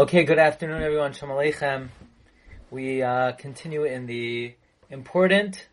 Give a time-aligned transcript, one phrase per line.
[0.00, 1.12] Okay, good afternoon, everyone.
[1.12, 1.90] Shalom Aleichem.
[2.70, 4.54] We uh, continue in the
[4.88, 5.68] important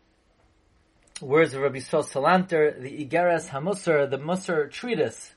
[1.22, 5.34] words of Rabbi Yisrael Salanter, the Igeres HaMusar, the Musar treatise.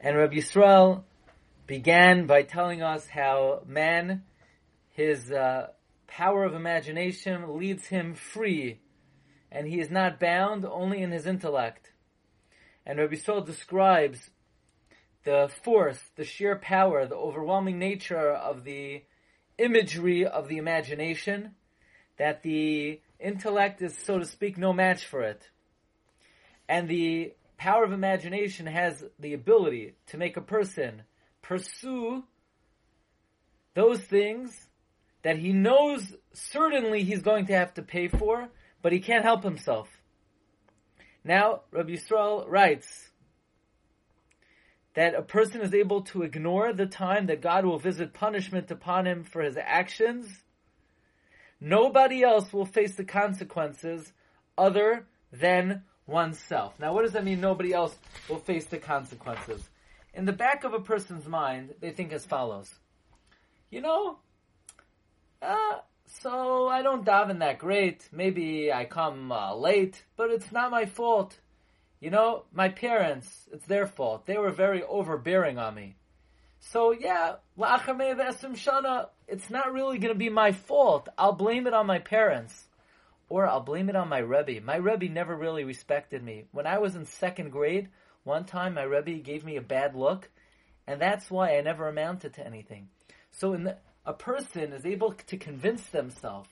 [0.00, 1.04] And Rabbi Yisrael
[1.68, 4.24] began by telling us how man,
[4.90, 5.68] his uh,
[6.08, 8.80] power of imagination leads him free,
[9.52, 11.92] and he is not bound only in his intellect.
[12.84, 14.30] And Rabbi Yisrael describes
[15.24, 19.02] the force, the sheer power, the overwhelming nature of the
[19.58, 21.54] imagery of the imagination,
[22.16, 25.48] that the intellect is, so to speak, no match for it.
[26.68, 31.02] And the power of imagination has the ability to make a person
[31.42, 32.22] pursue
[33.74, 34.68] those things
[35.22, 38.48] that he knows certainly he's going to have to pay for,
[38.82, 39.88] but he can't help himself.
[41.24, 43.07] Now, Rabbi Yisrael writes,
[44.94, 49.06] that a person is able to ignore the time that God will visit punishment upon
[49.06, 50.28] him for his actions,
[51.60, 54.12] nobody else will face the consequences
[54.56, 56.74] other than oneself.
[56.80, 57.40] Now, what does that mean?
[57.40, 57.94] Nobody else
[58.28, 59.68] will face the consequences.
[60.14, 62.72] In the back of a person's mind, they think as follows.
[63.70, 64.18] You know,
[65.42, 68.08] uh, so I don't daven that great.
[68.10, 71.38] Maybe I come uh, late, but it's not my fault.
[72.00, 74.26] You know, my parents, it's their fault.
[74.26, 75.96] They were very overbearing on me.
[76.60, 81.08] So yeah, shana, it's not really going to be my fault.
[81.16, 82.66] I'll blame it on my parents.
[83.28, 84.64] Or I'll blame it on my Rebbe.
[84.64, 86.44] My Rebbe never really respected me.
[86.52, 87.88] When I was in second grade,
[88.24, 90.30] one time my Rebbe gave me a bad look,
[90.86, 92.88] and that's why I never amounted to anything.
[93.30, 93.76] So the,
[94.06, 96.48] a person is able to convince themselves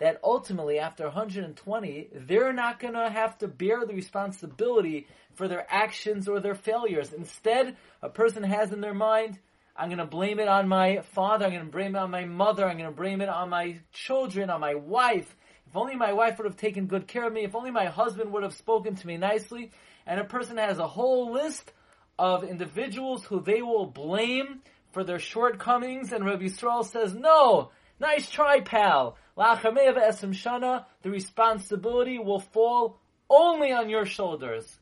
[0.00, 5.66] that ultimately after 120, they're not going to have to bear the responsibility for their
[5.70, 7.12] actions or their failures.
[7.12, 9.38] Instead, a person has in their mind,
[9.76, 12.24] I'm going to blame it on my father, I'm going to blame it on my
[12.24, 15.36] mother, I'm going to blame it on my children, on my wife.
[15.66, 18.32] If only my wife would have taken good care of me, if only my husband
[18.32, 19.70] would have spoken to me nicely.
[20.06, 21.72] And a person has a whole list
[22.18, 24.62] of individuals who they will blame
[24.92, 29.16] for their shortcomings, and Rabbi Yisrael says, no, nice try, pal.
[29.40, 34.78] The responsibility will fall only on your shoulders.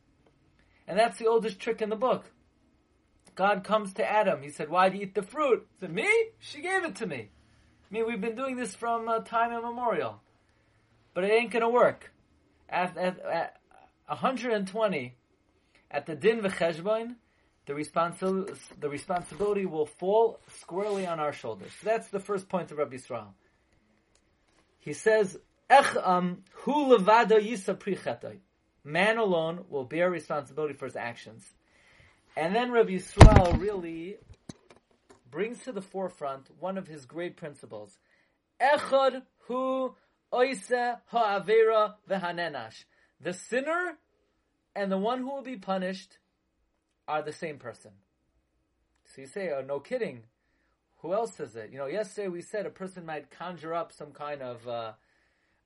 [0.88, 2.24] And that's the oldest trick in the book.
[3.36, 4.42] God comes to Adam.
[4.42, 5.64] He said, why do you eat the fruit?
[5.74, 6.08] He said, me?
[6.40, 7.28] She gave it to me.
[7.30, 10.20] I mean, we've been doing this from uh, time immemorial.
[11.14, 12.12] But it ain't gonna work.
[12.68, 13.60] At, at, at
[14.08, 15.14] 120,
[15.90, 17.14] at the din v'cheshbon,
[17.66, 21.70] the, responsi- the responsibility will fall squarely on our shoulders.
[21.80, 23.28] So that's the first point of Rabbi Yisrael.
[24.88, 25.36] He says,
[26.02, 28.38] um, Hu levado yisa
[28.84, 31.44] Man alone will bear responsibility for his actions.
[32.34, 34.16] And then Rabbi Yisrael really
[35.30, 37.98] brings to the forefront one of his great principles.
[38.62, 39.94] Echad hu
[40.32, 42.84] oise ha'avera v'hanenash.
[43.20, 43.98] The sinner
[44.74, 46.16] and the one who will be punished
[47.06, 47.90] are the same person.
[49.04, 50.22] So you say, oh, no kidding.
[50.98, 51.70] Who else says it?
[51.70, 54.92] You know, yesterday we said a person might conjure up some kind of uh,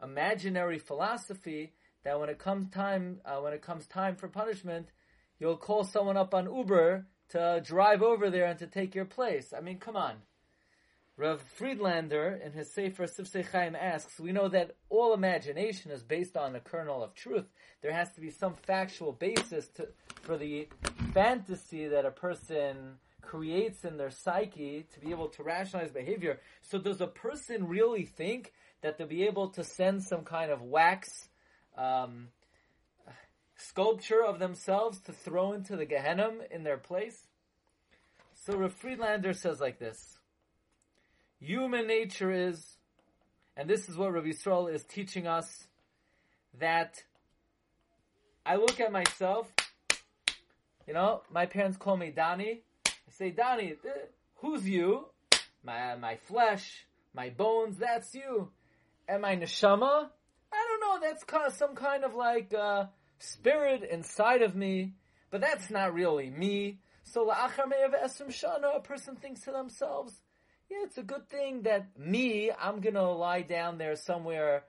[0.02, 1.72] imaginary philosophy
[2.04, 4.88] that when it comes time, uh, when it comes time for punishment,
[5.38, 9.54] you'll call someone up on Uber to drive over there and to take your place.
[9.56, 10.16] I mean, come on.
[11.16, 16.36] Rav Friedlander, in his Sefer Sifsei Chaim, asks, we know that all imagination is based
[16.36, 17.44] on a kernel of truth.
[17.82, 19.88] There has to be some factual basis to,
[20.22, 20.68] for the
[21.12, 26.40] fantasy that a person creates in their psyche to be able to rationalize behavior.
[26.60, 28.52] So does a person really think
[28.82, 31.28] that they'll be able to send some kind of wax
[31.78, 32.28] um,
[33.56, 37.22] sculpture of themselves to throw into the Gehenna in their place?
[38.34, 40.18] So Rav Friedlander says like this.
[41.40, 42.76] Human nature is,
[43.56, 45.66] and this is what Rabbi Yisrael is teaching us,
[46.58, 47.02] that
[48.44, 49.52] I look at myself,
[50.86, 52.62] you know, my parents call me Donnie,
[53.12, 53.74] say, Donnie,
[54.36, 55.06] who's you?
[55.64, 58.50] My, my flesh, my bones, that's you.
[59.08, 60.08] And my neshama?
[60.52, 62.86] I don't know, that's kind of some kind of like, uh,
[63.18, 64.94] spirit inside of me,
[65.30, 66.80] but that's not really me.
[67.04, 70.14] So la'achar me'ev esrim shana, a person thinks to themselves,
[70.70, 74.64] yeah, it's a good thing that me, I'm gonna lie down there somewhere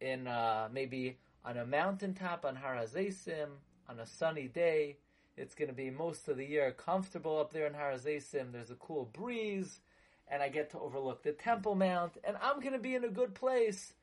[0.00, 3.48] in, uh, maybe on a mountaintop on Har HaZeisim,
[3.88, 4.96] on a sunny day,
[5.36, 8.52] it's going to be most of the year comfortable up there in Har HaZeisim.
[8.52, 9.80] There's a cool breeze,
[10.28, 13.08] and I get to overlook the Temple Mount, and I'm going to be in a
[13.08, 13.94] good place.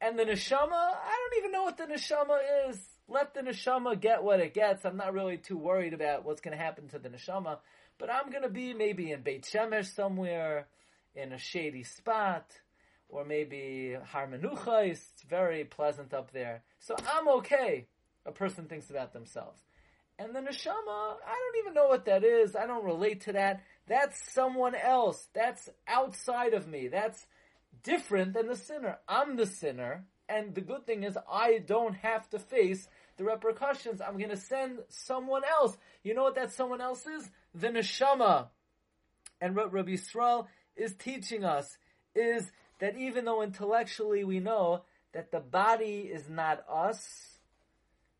[0.00, 2.78] And the neshama, I don't even know what the neshama is.
[3.08, 4.84] Let the neshama get what it gets.
[4.84, 7.58] I'm not really too worried about what's going to happen to the neshama.
[7.98, 10.66] but I'm going to be maybe in Beit Shemesh somewhere,
[11.14, 12.50] in a shady spot,
[13.08, 16.62] or maybe Har Menucha is very pleasant up there.
[16.80, 17.86] So I'm okay.
[18.26, 19.60] A person thinks about themselves.
[20.18, 22.54] And the neshama, I don't even know what that is.
[22.54, 23.62] I don't relate to that.
[23.88, 25.26] That's someone else.
[25.34, 26.88] That's outside of me.
[26.88, 27.26] That's
[27.82, 28.98] different than the sinner.
[29.08, 30.04] I'm the sinner.
[30.28, 34.00] And the good thing is I don't have to face the repercussions.
[34.00, 35.76] I'm going to send someone else.
[36.02, 37.28] You know what that someone else is?
[37.54, 38.46] The neshama.
[39.40, 40.46] And what Rabbi Yisrael
[40.76, 41.76] is teaching us
[42.14, 44.82] is that even though intellectually we know
[45.12, 47.33] that the body is not us,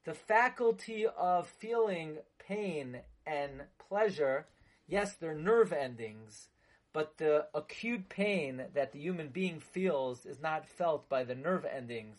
[0.04, 4.46] the faculty of feeling pain and pleasure,
[4.86, 6.48] yes, they're nerve endings,
[6.92, 11.64] but the acute pain that the human being feels is not felt by the nerve
[11.64, 12.16] endings.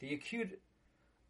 [0.00, 0.60] The acute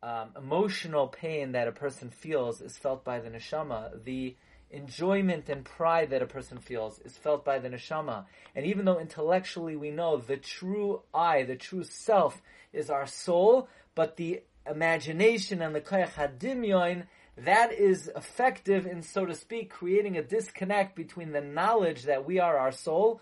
[0.03, 4.05] um, emotional pain that a person feels is felt by the neshama.
[4.05, 4.37] The
[4.71, 8.25] enjoyment and pride that a person feels is felt by the neshama.
[8.55, 12.43] And even though intellectually we know the true I, the true self,
[12.73, 17.05] is our soul, but the imagination and the koyach hadimyon,
[17.39, 22.39] that is effective in, so to speak, creating a disconnect between the knowledge that we
[22.39, 23.21] are our soul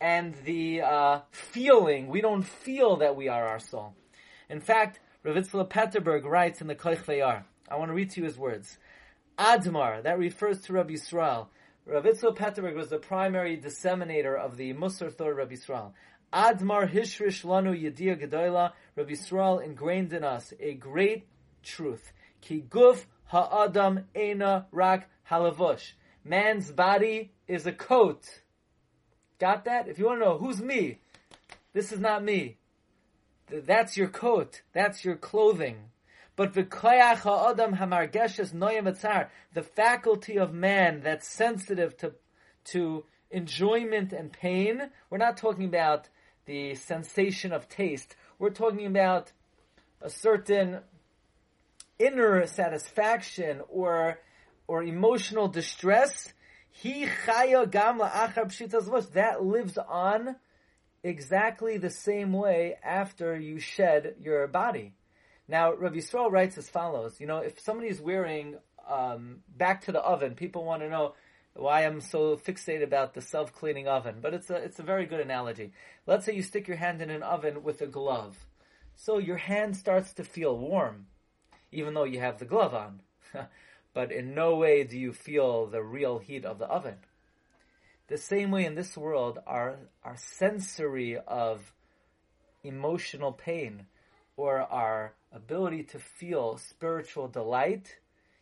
[0.00, 2.08] and the uh, feeling.
[2.08, 3.94] We don't feel that we are our soul.
[4.48, 8.26] In fact, Ravitzla Petterberg writes in the Koich Vayar, I want to read to you
[8.26, 8.78] his words.
[9.38, 11.48] Admar, that refers to Rabbi Yisrael.
[11.88, 15.92] Ravitzla Petterberg was the primary disseminator of the Musar Thor Rabbi Yisrael.
[16.36, 21.26] Admar Hishrish Lanu Yedia Gedoyla, Rabbi Yisrael ingrained in us a great
[21.62, 22.12] truth.
[22.42, 25.92] Ki guf ha'adam ena rak halavush.
[26.26, 28.42] Man's body is a coat.
[29.38, 29.88] Got that?
[29.88, 30.98] If you want to know who's me,
[31.72, 32.58] this is not me.
[33.48, 34.60] That's your coat.
[34.74, 35.78] That's your clothing.
[36.36, 42.12] But v'koyach ha'adam hamargeshes noyam the faculty of man that's sensitive to,
[42.72, 44.90] to enjoyment and pain.
[45.08, 46.10] We're not talking about
[46.46, 48.16] the sensation of taste.
[48.38, 49.32] We're talking about
[50.00, 50.80] a certain
[51.98, 54.18] inner satisfaction or
[54.68, 56.32] or emotional distress.
[56.70, 60.36] He chaya gam That lives on
[61.02, 64.94] exactly the same way after you shed your body.
[65.48, 67.20] Now, Rabbi Yisrael writes as follows.
[67.20, 68.56] You know, if somebody is wearing
[68.88, 71.14] um, back to the oven, people want to know
[71.56, 74.16] why I'm so fixated about the self-cleaning oven.
[74.20, 75.72] But it's a it's a very good analogy.
[76.06, 78.46] Let's say you stick your hand in an oven with a glove,
[78.94, 81.06] so your hand starts to feel warm,
[81.72, 83.00] even though you have the glove on.
[83.94, 86.96] but in no way do you feel the real heat of the oven.
[88.08, 91.72] The same way in this world, our our sensory of
[92.62, 93.86] emotional pain
[94.36, 97.96] or our ability to feel spiritual delight.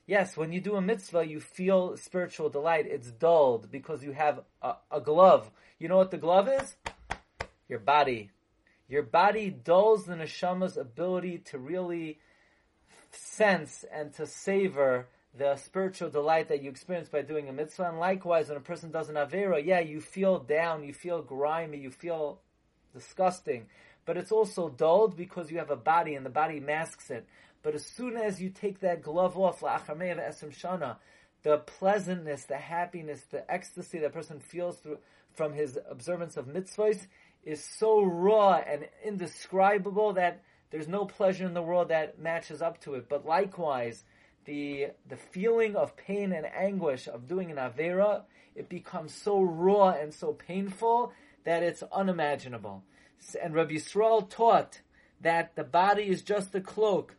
[0.07, 2.87] Yes, when you do a mitzvah, you feel spiritual delight.
[2.87, 5.51] It's dulled because you have a, a glove.
[5.79, 6.77] You know what the glove is?
[7.69, 8.31] Your body.
[8.89, 12.19] Your body dulls the neshama's ability to really
[13.11, 17.89] sense and to savor the spiritual delight that you experience by doing a mitzvah.
[17.89, 21.79] And likewise, when a person does an avera, yeah, you feel down, you feel grimy,
[21.79, 22.41] you feel
[22.93, 23.67] disgusting
[24.05, 27.27] but it's also dulled because you have a body and the body masks it.
[27.65, 30.97] But as soon as you take that glove off, shana,
[31.43, 34.99] the pleasantness, the happiness, the ecstasy that person feels through,
[35.33, 37.09] from his observance of mitzvahs
[37.43, 42.81] is so raw and indescribable that there's no pleasure in the world that matches up
[42.83, 43.09] to it.
[43.09, 44.05] But likewise,
[44.45, 48.23] the the feeling of pain and anguish of doing an avera,
[48.55, 51.13] it becomes so raw and so painful
[51.45, 52.85] that it's unimaginable
[53.43, 54.81] and Rabbi Yisrael taught
[55.21, 57.17] that the body is just a cloak.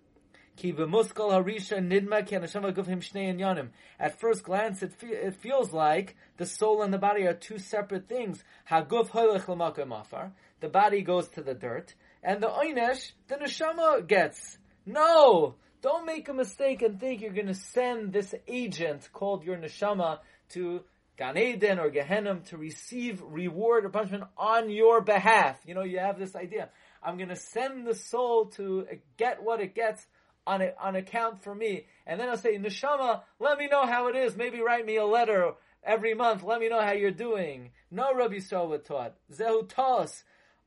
[4.00, 7.58] At first glance, it, fe- it feels like the soul and the body are two
[7.58, 8.44] separate things.
[8.70, 11.94] The body goes to the dirt,
[12.24, 14.58] and the oynesh, the neshama gets.
[14.86, 15.56] No!
[15.82, 20.20] Don't make a mistake and think you're going to send this agent called your neshama
[20.50, 20.82] to
[21.18, 25.60] Gan Eden or Gehenna to receive reward or punishment on your behalf.
[25.66, 26.70] You know, you have this idea.
[27.04, 30.06] I'm going to send the soul to get what it gets
[30.48, 31.86] on a, on account for me.
[32.06, 34.36] And then I'll say, Neshama, let me know how it is.
[34.36, 36.44] Maybe write me a letter every month.
[36.44, 37.72] Let me know how you're doing.
[37.92, 39.16] No Rabbi Yisrael taught.
[39.32, 40.24] Zehu tos.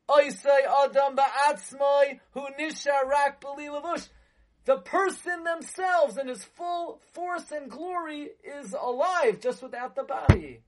[0.08, 3.42] Oisei adam ba'atzmoi hu nisha rak
[4.68, 10.60] the person themselves in his full force and glory is alive just without the body.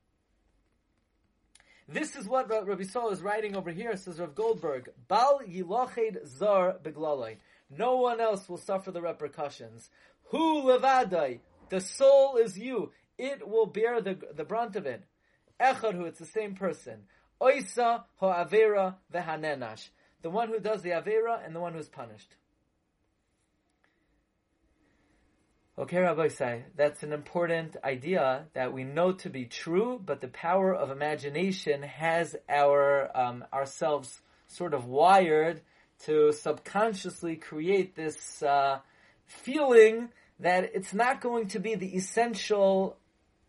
[1.86, 4.88] This is what Rabbi Saul is writing over here, says Rav Goldberg.
[5.06, 7.36] Bal yiloched zar beglaloi.
[7.70, 9.90] No one else will suffer the repercussions.
[10.24, 11.40] Hu levadai.
[11.68, 12.92] The soul is you.
[13.16, 15.04] it will bear the, the brunt of it.
[15.60, 17.02] Echad, who it's the same person.
[17.40, 19.88] Oisa ho avera vehanenash.
[20.22, 22.34] The one who does the avera and the one who's punished.
[25.78, 30.28] Okay, Rabbi Say, that's an important idea that we know to be true, but the
[30.28, 35.62] power of imagination has our um, ourselves sort of wired
[36.04, 38.78] to subconsciously create this uh,
[39.26, 40.08] feeling
[40.40, 42.96] that it's not going to be the essential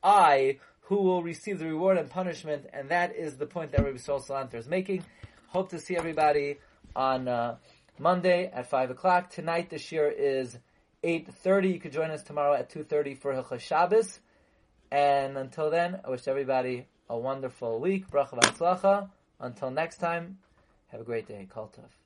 [0.04, 3.98] I who will receive the reward and punishment, and that is the point that Rabbi
[3.98, 5.06] Sol Salanter is making.
[5.48, 6.58] Hope to see everybody
[6.96, 7.56] on uh,
[7.98, 9.30] Monday at 5 o'clock.
[9.30, 10.58] Tonight, this year is
[11.04, 11.74] 8.30.
[11.74, 14.20] You could join us tomorrow at 2.30 for Hilchos Shabbos.
[14.92, 18.10] And until then, I wish everybody a wonderful week.
[18.10, 19.10] Bracha.
[19.40, 20.40] Until next time,
[20.90, 21.48] have a great day.
[21.50, 22.01] Kol tov.